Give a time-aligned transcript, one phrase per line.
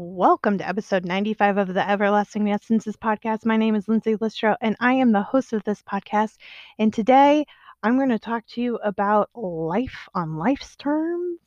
[0.00, 3.44] Welcome to episode 95 of the Everlasting Essences podcast.
[3.44, 6.36] My name is Lindsay Listro, and I am the host of this podcast.
[6.78, 7.44] And today
[7.82, 11.40] I'm going to talk to you about life on life's terms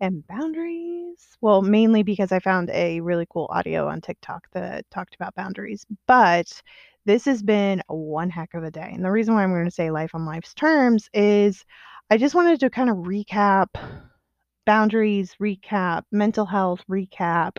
[0.00, 1.38] and boundaries.
[1.40, 5.86] Well, mainly because I found a really cool audio on TikTok that talked about boundaries,
[6.06, 6.60] but
[7.06, 8.90] this has been one heck of a day.
[8.92, 11.64] And the reason why I'm going to say life on life's terms is
[12.10, 13.68] I just wanted to kind of recap
[14.66, 17.56] boundaries, recap mental health, recap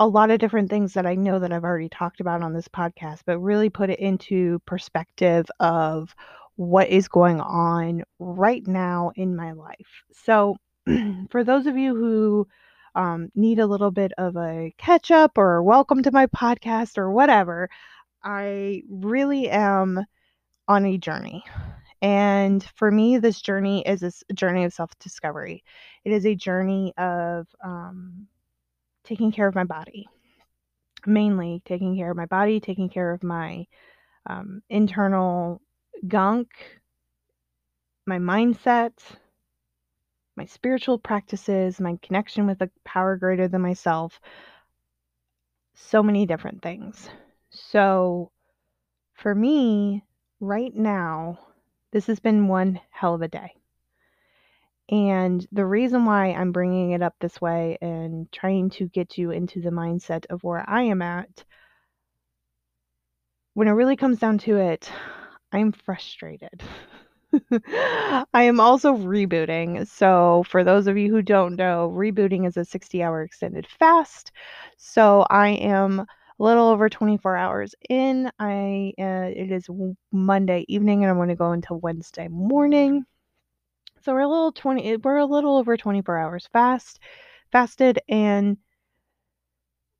[0.00, 2.68] a lot of different things that I know that I've already talked about on this
[2.68, 6.16] podcast, but really put it into perspective of
[6.56, 10.02] what is going on right now in my life.
[10.12, 10.56] So,
[11.30, 12.48] for those of you who
[12.94, 17.12] um, need a little bit of a catch up or welcome to my podcast or
[17.12, 17.68] whatever,
[18.24, 20.02] I really am
[20.66, 21.44] on a journey.
[22.00, 25.62] And for me, this journey is a journey of self discovery.
[26.06, 28.28] It is a journey of um,
[29.04, 30.08] taking care of my body,
[31.06, 33.66] mainly taking care of my body, taking care of my
[34.26, 35.60] um, internal
[36.06, 36.48] gunk,
[38.06, 38.92] my mindset,
[40.36, 44.20] my spiritual practices, my connection with a power greater than myself.
[45.74, 47.08] So many different things.
[47.50, 48.30] So,
[49.14, 50.04] for me,
[50.40, 51.38] right now,
[51.92, 53.52] this has been one hell of a day.
[54.90, 59.30] And the reason why I'm bringing it up this way and trying to get you
[59.30, 61.44] into the mindset of where I am at,
[63.54, 64.90] when it really comes down to it,
[65.52, 66.62] I'm frustrated.
[67.52, 69.86] I am also rebooting.
[69.86, 74.32] So, for those of you who don't know, rebooting is a 60 hour extended fast.
[74.76, 76.06] So, I am a
[76.38, 78.30] little over 24 hours in.
[78.40, 79.68] I uh, it is
[80.10, 83.04] Monday evening and I'm going to go until Wednesday morning.
[84.02, 87.00] So we're a little 20 eh, we're a little over 24 hours fast
[87.52, 88.56] fasted and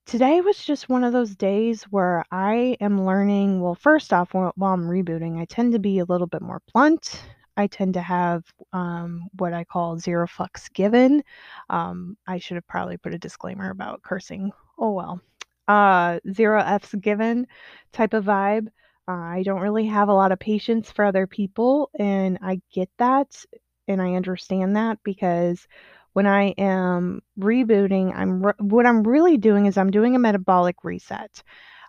[0.07, 4.53] today was just one of those days where I am learning, well first off while,
[4.57, 7.23] while I'm rebooting, I tend to be a little bit more blunt.
[7.58, 8.42] I tend to have
[8.73, 11.23] um, what I call zero fucks given.
[11.69, 14.51] Um, I should have probably put a disclaimer about cursing.
[14.79, 15.20] Oh well.
[15.69, 17.47] Uh, zero F's given
[17.92, 18.69] type of vibe.
[19.07, 22.89] Uh, I don't really have a lot of patience for other people, and I get
[22.98, 23.45] that
[23.90, 25.67] and I understand that because
[26.12, 30.77] when I am rebooting, I'm re- what I'm really doing is I'm doing a metabolic
[30.84, 31.42] reset.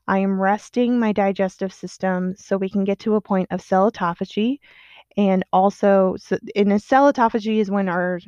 [0.07, 3.91] I am resting my digestive system so we can get to a point of cell
[3.91, 4.59] autophagy
[5.17, 8.19] and also so in a cell autophagy is when our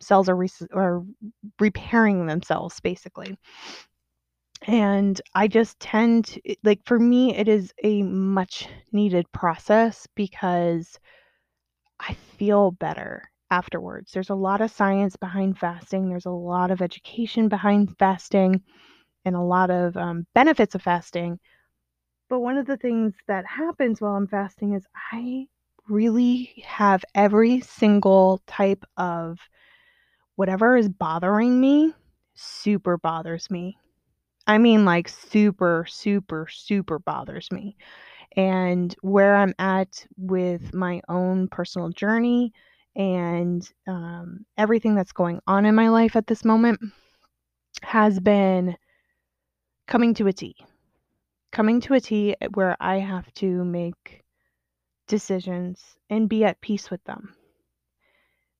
[0.00, 1.02] cells are, re- are
[1.58, 3.36] repairing themselves basically
[4.62, 10.98] and i just tend to like for me it is a much needed process because
[12.00, 14.12] I feel better afterwards.
[14.12, 18.62] There's a lot of science behind fasting, there's a lot of education behind fasting,
[19.24, 21.38] and a lot of um, benefits of fasting.
[22.28, 25.46] But one of the things that happens while I'm fasting is I
[25.88, 29.38] really have every single type of
[30.34, 31.94] whatever is bothering me
[32.34, 33.78] super bothers me.
[34.46, 37.76] I mean, like, super, super, super bothers me
[38.36, 42.52] and where I'm at with my own personal journey
[42.94, 46.80] and um, everything that's going on in my life at this moment
[47.82, 48.76] has been
[49.86, 50.56] coming to a T.
[51.52, 54.22] Coming to a T where I have to make
[55.08, 57.34] decisions and be at peace with them.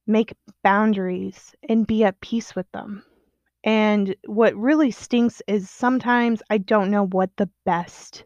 [0.06, 3.03] Make boundaries and be at peace with them.
[3.64, 8.25] And what really stinks is sometimes I don't know what the best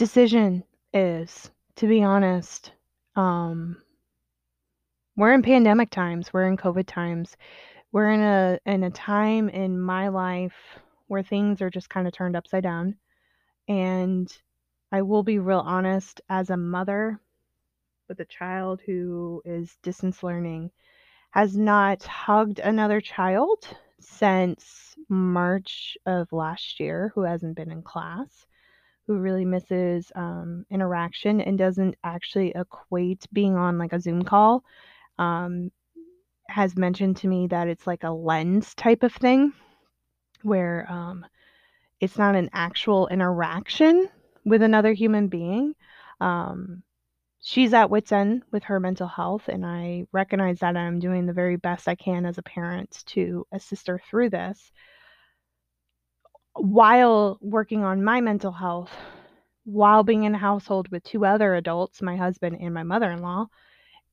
[0.00, 2.72] decision is, to be honest.
[3.16, 3.76] Um,
[5.14, 7.36] we're in pandemic times, we're in COVID times.
[7.92, 10.54] We're in a in a time in my life
[11.08, 12.96] where things are just kind of turned upside down.
[13.68, 14.34] And
[14.90, 17.20] I will be real honest as a mother
[18.08, 20.70] with a child who is distance learning
[21.32, 23.68] has not hugged another child
[24.00, 28.46] since March of last year who hasn't been in class
[29.06, 34.64] who really misses um, interaction and doesn't actually equate being on like a Zoom call
[35.18, 35.70] um,
[36.48, 39.52] has mentioned to me that it's like a lens type of thing
[40.42, 41.24] where um,
[42.00, 44.08] it's not an actual interaction
[44.44, 45.74] with another human being.
[46.20, 46.82] Um,
[47.42, 51.32] she's at wits end with her mental health, and I recognize that I'm doing the
[51.32, 54.72] very best I can as a parent to assist her through this
[56.54, 58.90] while working on my mental health,
[59.64, 63.20] while being in a household with two other adults, my husband and my mother in
[63.20, 63.46] law,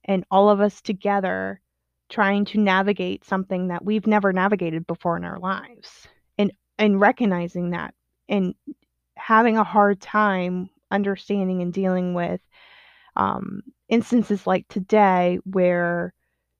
[0.05, 1.61] and all of us together
[2.09, 6.07] trying to navigate something that we've never navigated before in our lives
[6.37, 7.93] and and recognizing that
[8.29, 8.55] and
[9.17, 12.39] having a hard time understanding and dealing with
[13.17, 16.13] um, instances like today where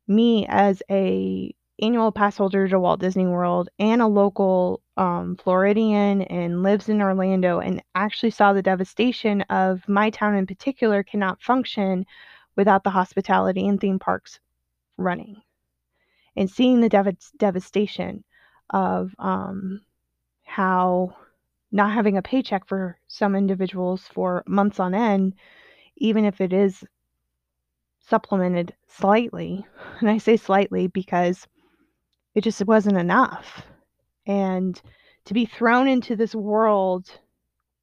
[0.07, 6.23] me as a annual pass holder to Walt Disney World and a local um, Floridian
[6.23, 11.41] and lives in Orlando and actually saw the devastation of my town in particular cannot
[11.41, 12.05] function
[12.55, 14.39] without the hospitality and theme parks
[14.97, 15.41] running.
[16.35, 18.23] And seeing the dev- devastation
[18.71, 19.81] of um,
[20.43, 21.15] how
[21.71, 25.33] not having a paycheck for some individuals for months on end,
[25.97, 26.83] even if it is
[27.99, 29.65] supplemented slightly.
[29.99, 31.45] And I say slightly because
[32.37, 33.65] it just wasn't enough.
[34.27, 34.79] And
[35.25, 37.09] to be thrown into this world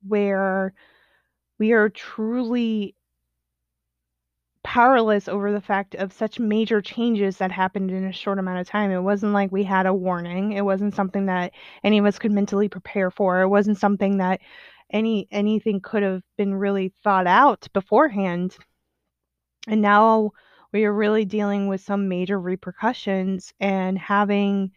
[0.07, 0.73] where
[1.59, 2.95] we are truly
[4.63, 8.69] powerless over the fact of such major changes that happened in a short amount of
[8.69, 8.93] time.
[8.93, 10.53] It wasn't like we had a warning.
[10.53, 11.51] It wasn't something that
[11.83, 13.43] any of us could mentally prepare for.
[13.43, 14.41] It wasn't something that
[14.89, 18.57] any anything could have been really thought out beforehand.
[19.67, 20.31] And now
[20.75, 24.73] we are really dealing with some major repercussions and having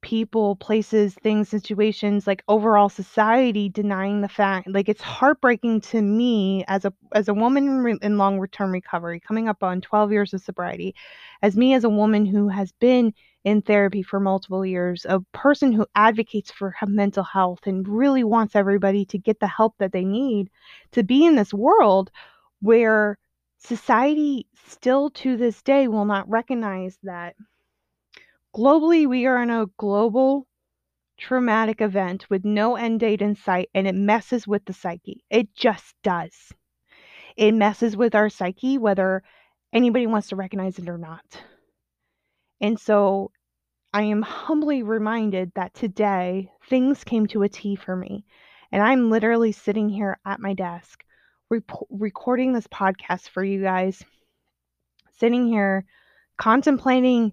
[0.00, 4.68] people, places, things, situations, like overall society denying the fact.
[4.68, 9.48] Like it's heartbreaking to me as a as a woman in long term recovery, coming
[9.48, 10.94] up on 12 years of sobriety,
[11.42, 15.72] as me as a woman who has been in therapy for multiple years, a person
[15.72, 20.04] who advocates for mental health and really wants everybody to get the help that they
[20.04, 20.48] need
[20.92, 22.12] to be in this world
[22.60, 23.18] where
[23.64, 27.34] society still to this day will not recognize that
[28.54, 30.46] globally we are in a global
[31.18, 35.24] traumatic event with no end date in sight and it messes with the psyche.
[35.30, 36.52] It just does.
[37.36, 39.22] It messes with our psyche whether
[39.72, 41.24] anybody wants to recognize it or not.
[42.60, 43.30] And so
[43.94, 48.26] I am humbly reminded that today things came to a T for me.
[48.70, 51.04] And I'm literally sitting here at my desk
[51.50, 54.02] rep- recording this podcast for you guys,
[55.18, 55.84] sitting here
[56.36, 57.32] contemplating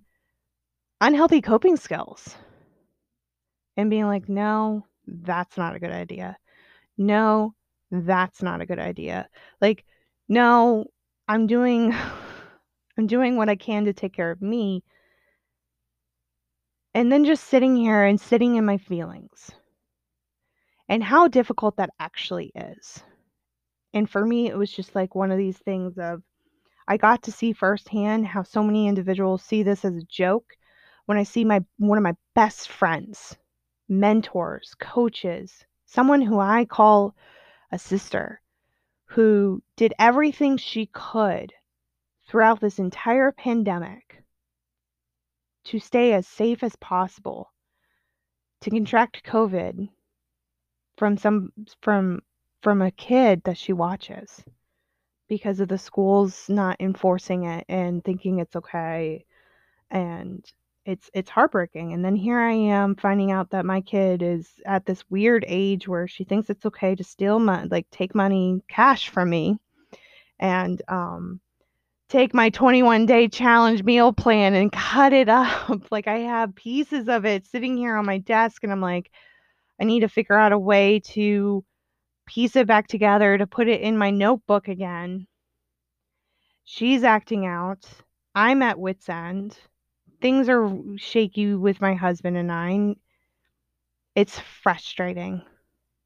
[0.99, 2.35] unhealthy coping skills
[3.77, 6.37] and being like, no, that's not a good idea.
[6.97, 7.55] No,
[7.89, 9.27] that's not a good idea.
[9.59, 9.83] Like,
[10.29, 10.85] no,
[11.27, 11.93] I'm doing
[12.97, 14.83] I'm doing what I can to take care of me.
[16.93, 19.49] And then just sitting here and sitting in my feelings.
[20.89, 23.01] And how difficult that actually is.
[23.93, 26.23] And for me, it was just like one of these things of
[26.87, 30.55] I got to see firsthand how so many individuals see this as a joke.
[31.05, 33.37] When I see my one of my best friends,
[33.89, 37.15] mentors, coaches, someone who I call
[37.71, 38.41] a sister
[39.05, 41.53] who did everything she could
[42.27, 44.23] throughout this entire pandemic
[45.65, 47.51] to stay as safe as possible
[48.61, 49.89] to contract covid
[50.97, 51.51] from some
[51.81, 52.21] from
[52.61, 54.43] from a kid that she watches
[55.27, 59.25] because of the schools not enforcing it and thinking it's okay
[59.89, 60.45] and
[60.85, 61.93] it's it's heartbreaking.
[61.93, 65.87] And then here i am finding out that my kid is at this weird age
[65.87, 69.57] where she thinks it's okay to steal money like take money cash from me
[70.39, 71.39] and um
[72.09, 75.91] take my 21 day challenge meal plan and cut it up.
[75.91, 79.11] Like i have pieces of it sitting here on my desk and i'm like
[79.79, 81.63] i need to figure out a way to
[82.25, 85.27] piece it back together to put it in my notebook again.
[86.63, 87.85] She's acting out.
[88.35, 89.57] I'm at wit's end.
[90.21, 92.95] Things are shaky with my husband and I.
[94.15, 95.41] It's frustrating.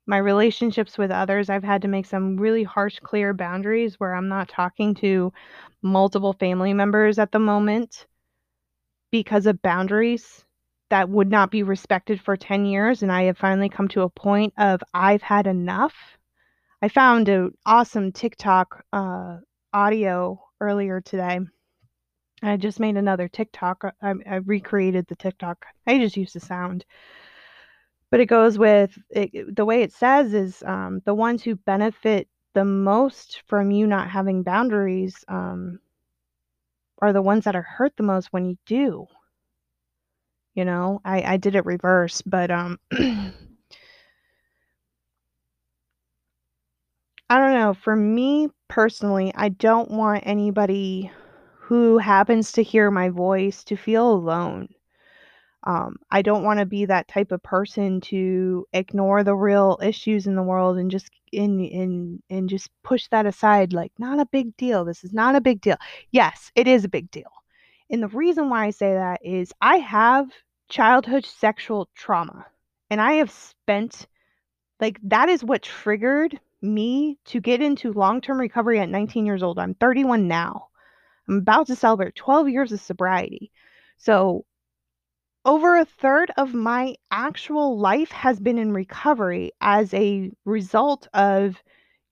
[0.07, 4.27] My relationships with others, I've had to make some really harsh, clear boundaries where I'm
[4.27, 5.33] not talking to
[5.81, 8.05] multiple family members at the moment
[9.11, 10.45] because of boundaries
[10.89, 13.01] that would not be respected for 10 years.
[13.01, 15.95] And I have finally come to a point of I've had enough.
[16.81, 19.37] I found an awesome TikTok uh,
[19.73, 21.39] audio earlier today.
[22.43, 23.83] I just made another TikTok.
[23.83, 25.65] Uh, I, I, recreated the TikTok.
[25.87, 26.85] I just used the sound.
[28.11, 32.27] But it goes with it, the way it says is um, the ones who benefit
[32.53, 35.79] the most from you not having boundaries um,
[37.01, 39.07] are the ones that are hurt the most when you do
[40.55, 43.31] you know i i did it reverse but um i
[47.29, 51.11] don't know for me personally i don't want anybody
[51.59, 54.67] who happens to hear my voice to feel alone
[55.65, 60.27] um, I don't want to be that type of person to ignore the real issues
[60.27, 64.27] in the world and just in in and just push that aside like not a
[64.27, 64.85] big deal.
[64.85, 65.77] This is not a big deal.
[66.11, 67.31] Yes, it is a big deal.
[67.89, 70.29] And the reason why I say that is I have
[70.69, 72.45] childhood sexual trauma
[72.89, 74.07] and I have spent
[74.79, 79.59] like that is what triggered me to get into long-term recovery at 19 years old.
[79.59, 80.67] I'm 31 now.
[81.27, 83.51] I'm about to celebrate 12 years of sobriety.
[83.97, 84.45] So
[85.45, 91.61] over a third of my actual life has been in recovery as a result of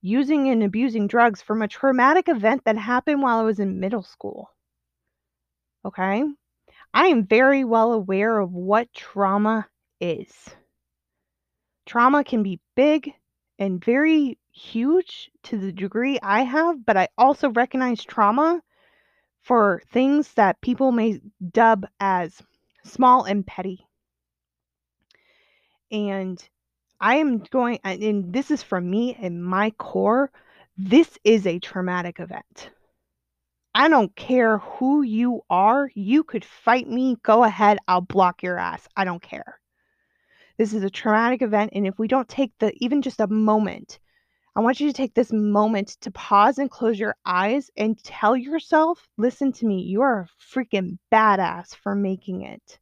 [0.02, 4.04] using and abusing drugs from a traumatic event that happened while I was in middle
[4.04, 4.53] school.
[5.86, 6.24] Okay?
[6.94, 9.68] I am very well aware of what trauma
[10.00, 10.32] is.
[11.86, 13.14] Trauma can be big
[13.60, 18.62] and very huge to the degree I have, but I also recognize trauma
[19.42, 21.20] for things that people may
[21.52, 22.42] dub as
[22.84, 23.86] small and petty.
[25.92, 26.42] And
[27.00, 30.32] I am going, and this is from me and my core,
[30.78, 32.70] this is a traumatic event.
[33.76, 35.90] I don't care who you are.
[35.96, 37.18] You could fight me.
[37.24, 37.80] Go ahead.
[37.88, 38.88] I'll block your ass.
[38.96, 39.60] I don't care.
[40.58, 41.72] This is a traumatic event.
[41.74, 44.00] And if we don't take the, even just a moment,
[44.56, 48.38] I want you to take this moment to pause and close your eyes and tell
[48.38, 52.78] yourself, listen to me, you are a freaking badass for making it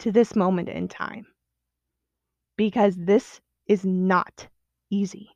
[0.00, 1.26] to this moment in time.
[2.58, 4.46] Because this is not
[4.90, 5.30] easy.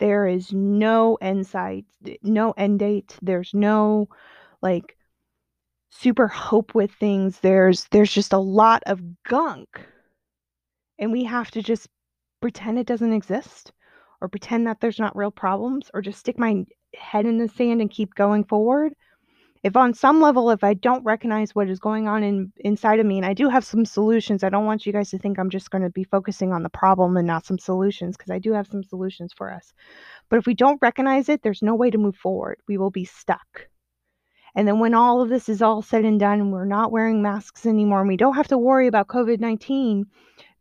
[0.00, 1.84] There is no end sight,
[2.22, 3.16] no end date.
[3.20, 4.08] There's no
[4.62, 4.96] like
[5.90, 7.38] super hope with things.
[7.40, 9.68] There's there's just a lot of gunk.
[10.98, 11.88] And we have to just
[12.40, 13.72] pretend it doesn't exist
[14.22, 16.64] or pretend that there's not real problems or just stick my
[16.94, 18.94] head in the sand and keep going forward
[19.62, 23.06] if on some level if i don't recognize what is going on in inside of
[23.06, 25.50] me and i do have some solutions i don't want you guys to think i'm
[25.50, 28.52] just going to be focusing on the problem and not some solutions because i do
[28.52, 29.72] have some solutions for us.
[30.28, 32.58] But if we don't recognize it there's no way to move forward.
[32.68, 33.68] We will be stuck.
[34.54, 37.22] And then when all of this is all said and done and we're not wearing
[37.22, 40.04] masks anymore and we don't have to worry about covid-19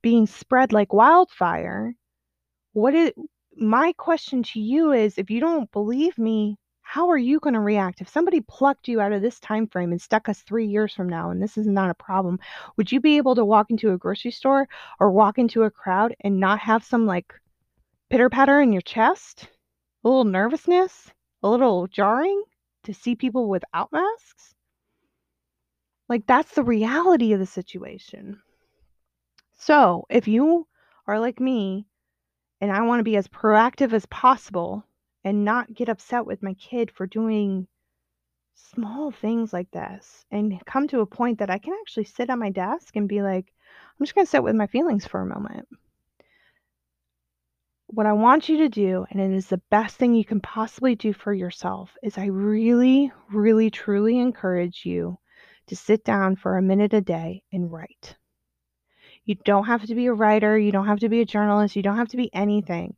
[0.02, 1.96] being spread like wildfire
[2.74, 3.12] what is
[3.56, 6.58] my question to you is if you don't believe me
[6.90, 8.02] how are you going to react?
[8.02, 11.08] If somebody plucked you out of this time frame and stuck us three years from
[11.08, 12.40] now and this is not a problem
[12.78, 14.68] would you be able to walk into a grocery store
[15.00, 17.32] or walk into a crowd and not have some like
[18.10, 19.48] pitter patter in your chest?
[20.04, 21.12] A little nervousness?
[21.44, 22.42] A little jarring
[22.86, 24.56] to see people without masks?
[26.08, 28.42] Like that's the reality of the situation.
[29.60, 30.66] So if you
[31.06, 31.86] are like me
[32.62, 34.84] and i want to be as proactive as possible
[35.30, 37.68] and not get upset with my kid for doing
[38.56, 42.40] small things like this and come to a point that I can actually sit at
[42.40, 45.28] my desk and be like, I'm just going to sit with my feelings for a
[45.28, 45.68] moment.
[47.86, 50.96] What I want you to do, and it is the best thing you can possibly
[50.96, 55.20] do for yourself, is I really, really, truly encourage you
[55.68, 58.16] to sit down for a minute a day and write.
[59.26, 61.84] You don't have to be a writer, you don't have to be a journalist, you
[61.84, 62.96] don't have to be anything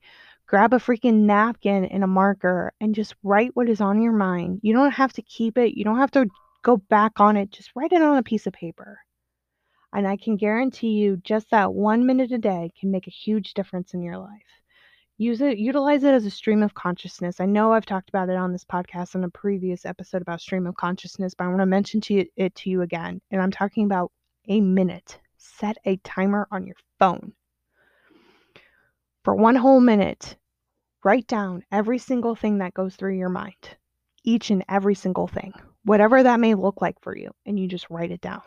[0.52, 4.60] grab a freaking napkin and a marker and just write what is on your mind.
[4.62, 6.28] You don't have to keep it, you don't have to
[6.62, 7.52] go back on it.
[7.52, 9.00] Just write it on a piece of paper.
[9.94, 13.54] And I can guarantee you just that 1 minute a day can make a huge
[13.54, 14.62] difference in your life.
[15.18, 17.40] Use it utilize it as a stream of consciousness.
[17.40, 20.68] I know I've talked about it on this podcast in a previous episode about stream
[20.68, 23.22] of consciousness, but I want to mention to you, it to you again.
[23.32, 24.12] And I'm talking about
[24.50, 25.18] a minute.
[25.38, 27.32] Set a timer on your phone.
[29.24, 30.36] For one whole minute,
[31.04, 33.76] Write down every single thing that goes through your mind,
[34.24, 35.54] each and every single thing,
[35.84, 38.44] whatever that may look like for you, and you just write it down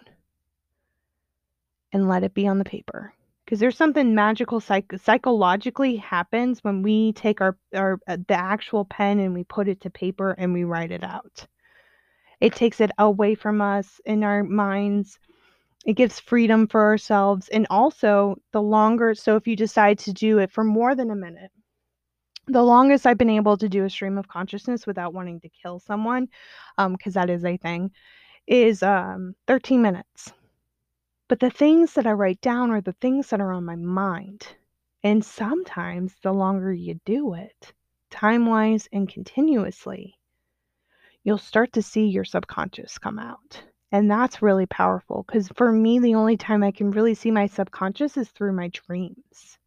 [1.93, 3.15] and let it be on the paper.
[3.45, 8.85] Because there's something magical psych- psychologically happens when we take our, our uh, the actual
[8.85, 11.47] pen and we put it to paper and we write it out.
[12.41, 15.19] It takes it away from us in our minds.
[15.85, 17.49] It gives freedom for ourselves.
[17.49, 21.17] And also, the longer, so if you decide to do it for more than a
[21.17, 21.51] minute,
[22.47, 25.79] the longest I've been able to do a stream of consciousness without wanting to kill
[25.79, 26.29] someone,
[26.77, 27.91] because um, that is a thing,
[28.47, 30.33] is um, 13 minutes.
[31.29, 34.47] But the things that I write down are the things that are on my mind.
[35.03, 37.73] And sometimes the longer you do it,
[38.11, 40.19] time wise and continuously,
[41.23, 43.63] you'll start to see your subconscious come out.
[43.91, 47.47] And that's really powerful because for me, the only time I can really see my
[47.47, 49.59] subconscious is through my dreams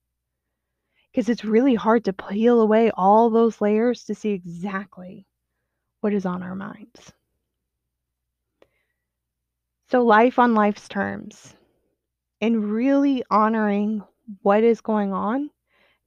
[1.18, 5.26] because it's really hard to peel away all those layers to see exactly
[6.02, 7.12] what is on our minds.
[9.90, 11.56] So, life on life's terms
[12.40, 14.04] and really honoring
[14.44, 15.50] what is going on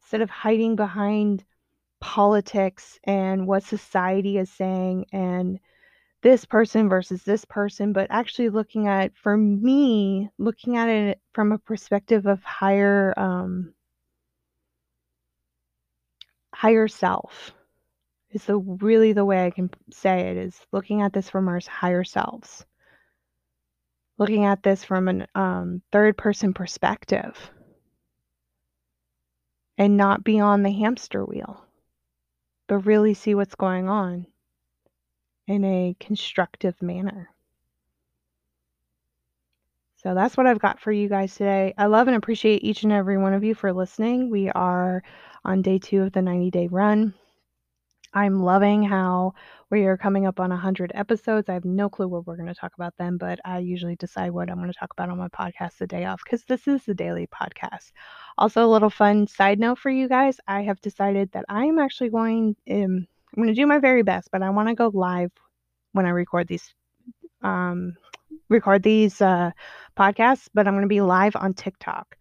[0.00, 1.44] instead of hiding behind
[2.00, 5.58] politics and what society is saying and
[6.22, 11.50] this person versus this person, but actually looking at, for me, looking at it from
[11.50, 13.74] a perspective of higher, um,
[16.60, 17.54] higher self
[18.32, 21.58] is the really the way I can say it is looking at this from our
[21.66, 22.66] higher selves,
[24.18, 27.34] looking at this from a um, third person perspective,
[29.78, 31.64] and not be on the hamster wheel,
[32.68, 34.26] but really see what's going on
[35.46, 37.30] in a constructive manner.
[39.96, 41.72] So that's what I've got for you guys today.
[41.78, 44.28] I love and appreciate each and every one of you for listening.
[44.28, 45.02] We are
[45.44, 47.14] on day two of the 90 day run.
[48.12, 49.34] I'm loving how
[49.70, 51.48] we are coming up on 100 episodes.
[51.48, 54.32] I have no clue what we're going to talk about then, but I usually decide
[54.32, 56.84] what I'm going to talk about on my podcast the day off because this is
[56.84, 57.92] the daily podcast.
[58.36, 61.78] Also, a little fun side note for you guys I have decided that I am
[61.78, 63.06] actually going, um,
[63.36, 65.30] I'm going to do my very best, but I want to go live
[65.92, 66.74] when I record these.
[67.42, 67.96] Um,
[68.50, 69.52] record these uh,
[69.96, 72.16] podcasts, but I'm going to be live on TikTok.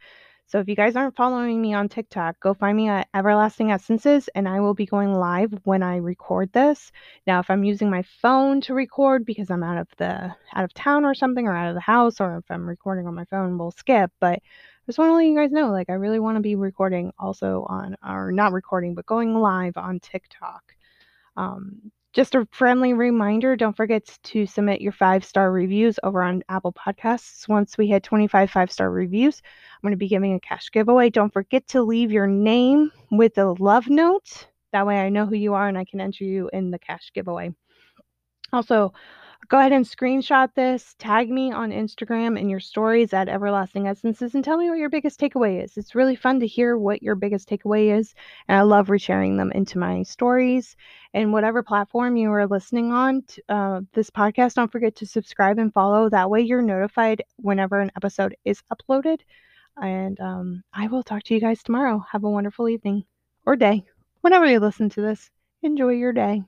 [0.50, 4.28] So if you guys aren't following me on TikTok, go find me at Everlasting Essences
[4.34, 6.92] and I will be going live when I record this.
[7.28, 10.74] Now, if I'm using my phone to record because I'm out of the out of
[10.74, 13.60] town or something or out of the house or if I'm recording on my phone,
[13.60, 14.42] we'll skip, but I
[14.88, 17.68] just want to let you guys know like I really want to be recording also
[17.70, 20.64] on or not recording, but going live on TikTok.
[21.38, 26.44] Um, just a friendly reminder don't forget to submit your five star reviews over on
[26.50, 27.48] Apple Podcasts.
[27.48, 31.10] Once we hit 25 five star reviews, I'm going to be giving a cash giveaway.
[31.10, 34.48] Don't forget to leave your name with a love note.
[34.72, 37.12] That way I know who you are and I can enter you in the cash
[37.14, 37.54] giveaway.
[38.52, 38.94] Also,
[39.48, 44.36] go ahead and screenshot this, tag me on Instagram in your stories at Everlasting Essences,
[44.36, 45.78] and tell me what your biggest takeaway is.
[45.78, 48.14] It's really fun to hear what your biggest takeaway is,
[48.48, 50.76] and I love resharing them into my stories.
[51.14, 55.58] And whatever platform you are listening on to, uh, this podcast, don't forget to subscribe
[55.58, 56.10] and follow.
[56.10, 59.22] That way, you're notified whenever an episode is uploaded.
[59.82, 62.06] And um, I will talk to you guys tomorrow.
[62.12, 63.06] Have a wonderful evening
[63.46, 63.86] or day,
[64.22, 65.32] whenever you listen to this.
[65.64, 66.44] Enjoy your day.